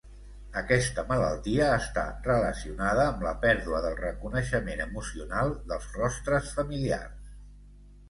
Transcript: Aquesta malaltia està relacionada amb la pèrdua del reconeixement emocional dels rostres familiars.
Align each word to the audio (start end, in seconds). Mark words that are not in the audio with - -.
Aquesta 0.61 1.03
malaltia 1.11 1.67
està 1.81 2.05
relacionada 2.29 3.05
amb 3.11 3.23
la 3.27 3.35
pèrdua 3.45 3.85
del 3.87 4.01
reconeixement 4.03 4.85
emocional 4.89 5.57
dels 5.71 5.89
rostres 6.03 6.55
familiars. 6.61 7.35